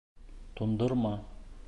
[0.61, 1.13] ТУҢДЫРМА